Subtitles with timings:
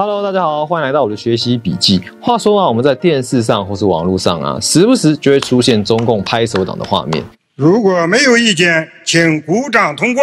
[0.00, 2.00] Hello，大家好，欢迎来到我的学习笔记。
[2.20, 7.24] 话说啊，我们在电视上或是网络上啊，时不时就会出现中共拍手党的画面。
[7.56, 10.22] 如果没有意见，请鼓掌通过。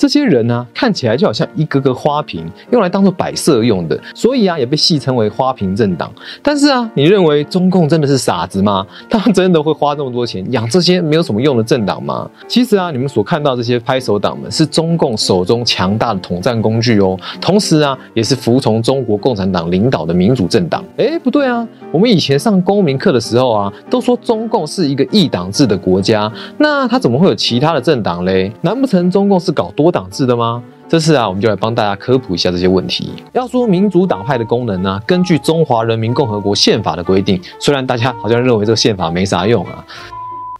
[0.00, 6.10] 这些人呢，看起来就好像一个个花瓶，用来当做摆设用的，所以啊，也被戏称为花瓶政党。
[6.42, 8.86] 但是啊，你认为中共真的是傻子吗？
[9.10, 12.26] 他们真的会花这么多钱养这些没有什么用的政党吗？
[12.48, 17.14] 其实啊，你们所看到这些拍手党们，是中共手中强大的统战工具哦。
[17.38, 20.82] 同时啊，也是服从中国共产党领导的民主政党。
[20.96, 28.50] 哎，不对啊，我们以前上公民课的时候啊，都说中共是一个一党制的国家，那他怎么会有其他的政党嘞？
[28.62, 29.89] 难不成中共是搞多？
[29.90, 30.62] 党制的吗？
[30.88, 33.12] 这次啊，我们就来帮大家科普一下这些问题。
[33.32, 39.84] 要说民主党派的功能呢，根据中华人民共和国宪法的规定，虽然大家好像认为这个宪法没啥用啊，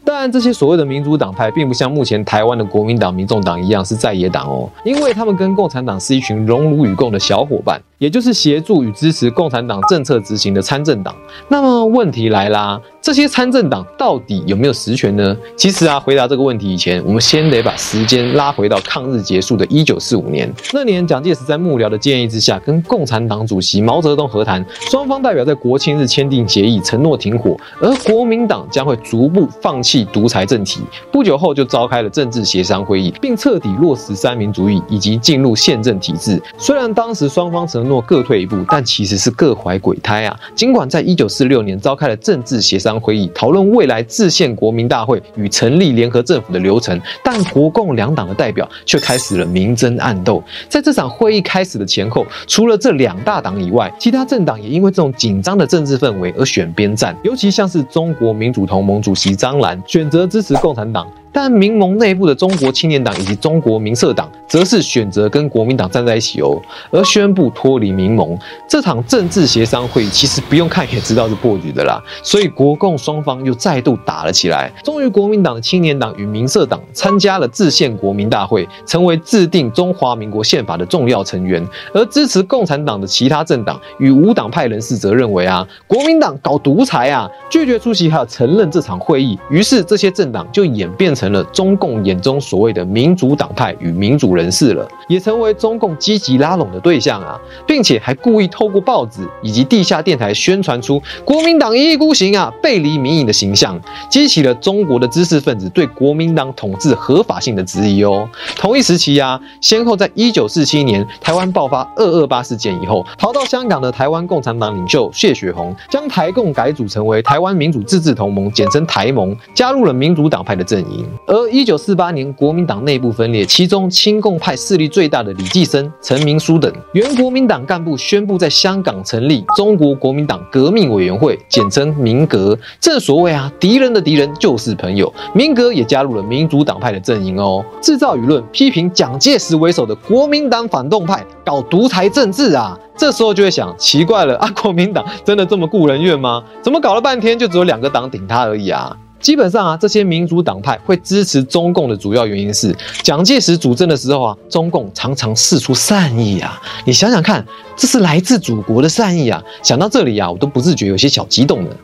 [0.05, 7.81] 但这些所谓的民主党派，并不像目前台湾的国民党、民众党一样是在野党哦，因为他们跟共产党是一群荣辱与共的小伙伴。
[8.01, 11.15] 也就是协助与支持共产党政策执行的参政党。
[11.48, 15.37] 那么问题来啦，这些参政党到底有没有实权呢？
[15.55, 20.51] 其实啊，回答这个问题以前，我们先得把时间拉回到抗日结束的一九四五年。
[20.73, 30.81] 那年，蒋介石在幕僚的建议之下，跟共产党主席毛泽东和谈，双方代表在国庆日签订协议，承诺停火，而国民党将会逐步放弃独裁政体。
[31.12, 36.42] 不久后就召开了政治协商会议，并彻底落实三民主义以及进入宪政体制。
[36.57, 40.41] 虽然当时双方承诺各退一步，但其实是各怀鬼胎啊！
[40.55, 50.42] 尽管在一九四六年召开了政治协商会议，讨论未来制宪国民大会与成立联合政府的流程，但国共两党的代表却开始了明争暗斗。
[50.68, 57.14] 在这场会议开始的前后，除了这两大党以外，其他政党也因为这种紧张的政治氛围而选边站。
[57.24, 61.06] 尤其像是中国民主同盟主席张澜选择支持共产党。
[61.33, 68.36] 但民盟内部的中国青年党以及中国民社党则是选择跟国民党站在一起哦，而宣布脱离民盟。
[68.69, 74.73] 这场政治协商会议其实不用看也知道是破局的啦，所以国共双方又再度打了起来。
[74.83, 81.64] 终于，国民党的青年党与民社党参加了制宪国民大会，成为制定中华民国宪法的重要成员。
[81.95, 89.39] 而支持共产党的其他政党与无党派人士则认为啊，国民党搞独裁啊，拒绝出席还有承认这场会议。
[89.48, 91.20] 于是，这些政党就演变成。
[91.20, 103.79] 成了中共眼中所谓的民主党派与民主人士了，也成为中共积极拉拢的对象啊，并且还故意透过报纸以及地下电台宣传出国民党一意孤行啊、背离民意的形象，
[104.09, 108.27] 激起了中国的知识分子对国民党统治合法性的质疑哦。
[108.57, 121.07] 同一时期啊，先后在一九四七年台湾爆发二二八事件以后，逃到香港的台湾共产党领袖谢雪红，将台共改组成为台湾民主自治同盟，简称台盟，加入了民主党派的阵营。
[121.27, 132.59] 而一九四八年，国民党内部分裂，其中亲共派势力最大的李济深、陈明书等原国民党干部宣布在香港成立中国国民党革命委员会，简称民革。
[132.81, 142.79] 正所谓啊，敌人的敌人就是朋友，民革也加入了民主党派的阵营哦，制造舆论批评蒋介石为首的国民党反动派搞独裁政治啊。
[142.97, 146.43] 这时候就会想，奇怪了啊，国民党真的这么顾人怨吗？
[146.61, 148.94] 怎么搞了半天就只有两个党顶他而已啊？
[149.20, 156.61] 基本上啊，这些民主党派会支持中共的主要原因是，蒋介石主政的时候啊，中共常常示出善意啊。
[156.85, 157.44] 你想想看，
[157.76, 159.43] 这是来自祖国的善意啊。
[159.62, 161.76] 想到这里啊，我都不自觉有些小激动了。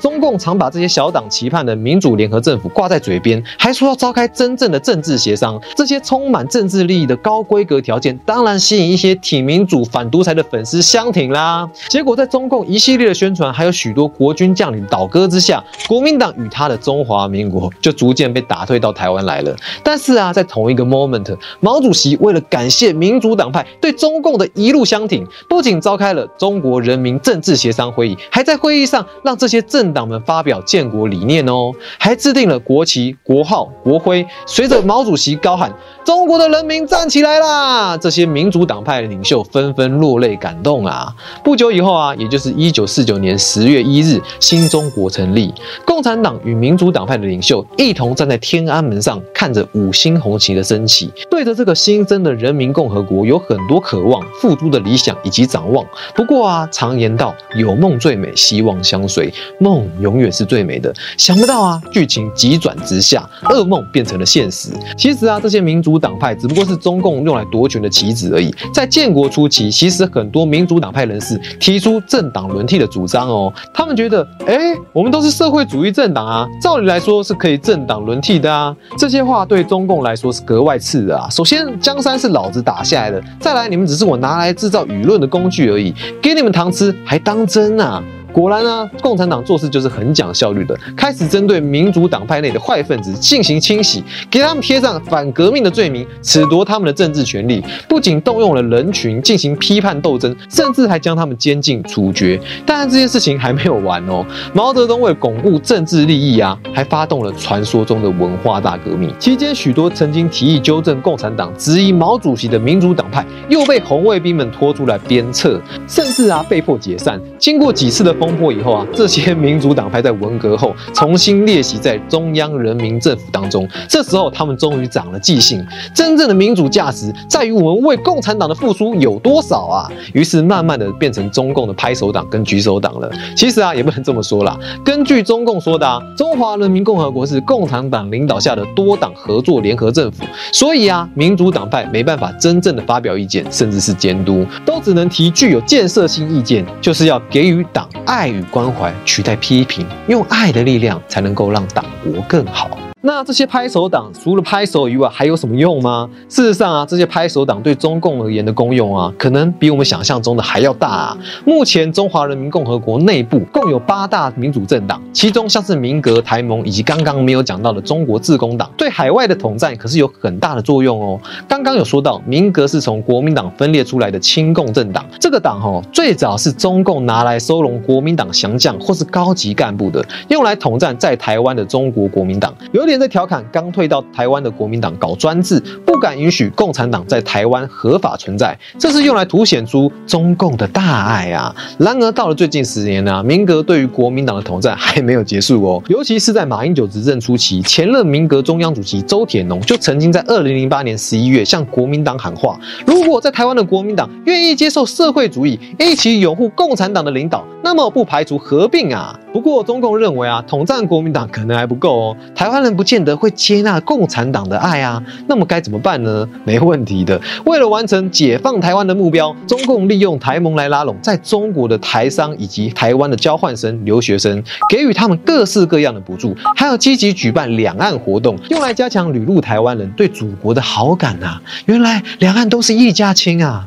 [0.00, 5.60] 中共常把这些小党期盼的民主联合政府挂在嘴边，还说要召开真正的政治协商。
[5.74, 11.68] 这些充满政治利益的高规格条件，当然吸引一些挺民主、反独裁的粉丝相挺啦。
[11.88, 19.56] 结果在中共一系列的宣传，还有许多国军将领倒戈之下，国民党与他的中华民国就逐渐被打退到台湾来了。
[19.82, 29.87] 但是啊，在同一个 moment，毛主席为了感谢民主党派对中共的一路相挺，不仅召开了中国人民政治协商会议，还在会议上让这些政。
[29.92, 34.26] 党们发表建国理念哦，还制定了国旗、国号、国徽。
[34.46, 35.72] 随着毛主席高喊
[36.04, 41.14] “中国的人民站起来啦”，这些民主党派的领袖纷纷落泪感动啊。
[41.44, 45.52] 不久以后啊，也就是一九四九年十月一日，新中国成立，
[45.84, 55.84] 共产党与民主党派的领袖一同站在天安门上，看着五星红旗的升起，对着这个新生的人民共和国有很多渴望、付诸的理想以及展望。
[56.14, 59.77] 不过啊，常言道，有梦最美，希望相随，梦。
[59.78, 60.92] 梦永远是最美的。
[61.16, 64.70] 想不到啊，剧情急转直下，噩梦变成了现实。
[64.96, 68.54] 其实啊，这些民主党派只不过是中共用来夺权的棋子而已。
[68.72, 73.52] 在建国初期，其实很多民主党派人士提出政党轮替的主张哦。
[73.72, 78.74] 他们觉得，哎，我们都是社会主义政党啊，照理来说是可以政党轮替的啊。
[78.96, 81.28] 这些话对中共来说是格外刺耳啊。
[81.30, 88.02] 首先，江山是老子打下来的，再来，你们只是我拿来制造舆论的工具而已，给你们糖吃还当真啊？
[88.32, 97.62] 果然呢，共产党做事就是很讲效率的，开始针对民主党派内的坏分子进行清洗，给他们贴上反革命的罪名，褫夺他们的政治权利。
[97.88, 102.40] 不仅动用了人群进行批判斗争，甚至还将他们监禁处决。
[102.64, 104.24] 当然，这件事情还没有完哦。
[104.54, 109.12] 毛泽东为巩固政治利益啊，还发动了传说中的文化大革命。
[109.18, 117.20] 期间，许多曾经提议纠正共产党、质疑毛主席的民主党派，又被红卫兵们拖出来鞭策，甚至啊被迫解散。
[117.38, 123.68] 经过几次的风波以后啊， 这些民主党派在文革后重新列席在中央人民政府当中。
[123.88, 129.90] 这时候他们终于长了记性，真正的民主价值在于我们为共产党的付出有多少啊！
[130.12, 133.10] 于是慢慢的变成中共的拍手党跟举手党了。
[133.36, 134.58] 其实啊，也不能这么说啦。
[134.84, 152.70] 根据中共说的啊，中华人民共和国是共产党领导下的多党合作联合政府，所以啊，民主党派没办法真正的发表意见，甚至是监督，都只能提具有建设性意见，就是要给予党爱与关怀取代批评，用爱的力量才能够让党国更好。
[153.00, 156.10] 那这些拍手党除了拍手以外，还有什么用吗？
[156.28, 161.18] 事实上啊，这些拍手党对中共而言的功用啊，可能比我们想象中的还要大啊。
[161.44, 171.20] 目前中华人民共和国内部共有八大民主政党，其中像是民革、台盟以及刚刚没有讲到的中国自公党，对海外的统战可是有很大的作用哦。
[171.46, 182.52] 刚刚有说到，民革是从国民党分裂出来的亲共政党，这个党哦，最早是中共拿来收容国民党降将或是高级干部的，用来统战在台湾的中国国民党。
[182.72, 191.54] 有点在调侃刚退到台湾的国民党搞专制，不敢允许共产党在台湾合法存在，这是用来凸显出中共的大爱啊。
[191.78, 195.82] 然而到了最近十年呢，民革对于国民党的统战还没有结束哦。
[195.88, 209.14] 尤其是在马英九执政初期，前任民革中央主席周铁农就曾经在二零零八年十一月向国民党喊话：如果在台湾的国民党愿意接受社会主义，一起拥护共产党的领导，那么不排除合并啊。
[209.30, 212.78] 不过中共认为啊，统战国民党可能还不够哦，台湾人。
[212.78, 216.28] 不见得会接纳共产党的爱啊，那么该怎么办呢？
[216.44, 217.20] 没问题的。
[217.44, 224.40] 为了完成解放台湾的目标，中共利用台盟来拉拢在中国的台商以及台湾的交换生、留学生，
[224.70, 231.42] 给予他们各式各样的补助，还要积极举办两岸活动，用来加强旅陆台湾人对祖国的好感啊。
[231.66, 233.66] 原来两岸都是一家亲啊。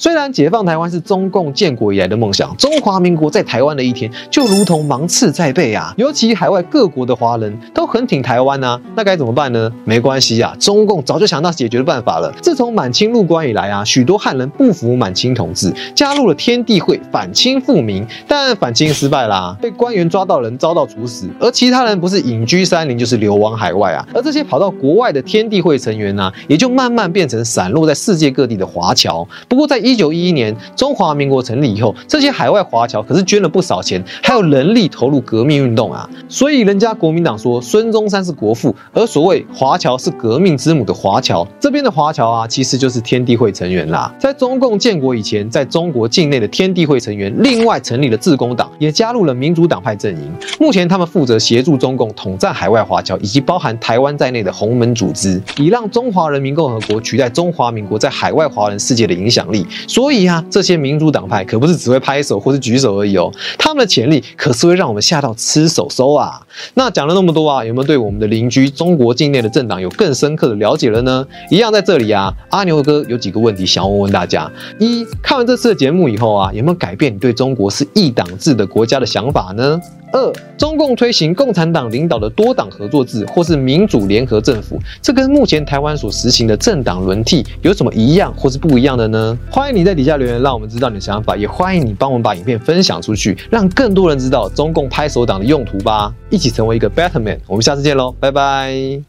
[0.00, 5.92] 虽然解放台湾是中共建国以来的梦想，中华民国在台湾的一天就如同芒刺在背啊！
[5.96, 9.72] 尤其海外各国的华人都很挺台湾啊，那该怎么办呢？
[9.84, 12.32] 没关系啊，中共早就想到解决的办法了。
[12.40, 24.06] 自从满清入关以来啊，许多汉人不服满清统治，加入了天地会反清复明，但反清失败啦，被官员抓到人遭到处死，而其他人不是隐居山林，就是流亡海外啊。
[24.14, 29.26] 而这些跑到国外的天地会成员呢，也就慢慢变成散落在世界各地的华侨。
[29.48, 36.08] 不过在一一九一一年中华民国成立以后，这些海外华侨可是捐了不少钱，还有人力投入革命运动啊。
[36.28, 44.14] 所以人家国民党说孙中山是国父，而所谓华侨是革命之母的华侨，这边的华侨啊，其实就是天地会成员啦。
[44.18, 50.30] 在中共建国以前，在中国境内的天地会成员另外成立了自工党，也加入了民主党派阵营。
[50.60, 59.66] 目前他们负责协助中共统战海外华侨，以及包含台湾在内的洪门组织，以让中华人民共和国取代中华民国在海外华人世界的影响力。
[59.86, 66.40] 所以啊，这些民主党派可不是只会拍手或是举手而已哦，他们的潜力可是会让我们吓到吃手收啊。
[66.74, 71.26] 那讲了那么多啊，有没有对我们的邻居中国境内的政党有更深刻的了解了呢？
[71.50, 79.80] 一样在这里啊，阿牛哥有几个问题想问问大家：一，看完这次的节目以后啊，有没有改变你对中国是一党制的国家的想法呢？
[80.12, 89.38] 二，中共推行共产党领导的多党合作制或是民主联合政府，这跟目前台湾所实行的政党轮替有什么一样或是不一样的呢？
[89.50, 96.12] 欢迎你在底下留言，让我们知道你的想法，也欢迎你帮我们把影片分享出去，让更多人知道中共拍手党的用途吧！
[96.30, 99.00] 一起成为一个 better man，我们下次见喽，拜拜。